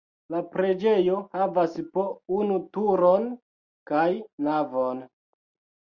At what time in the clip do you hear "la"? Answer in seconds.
0.35-0.39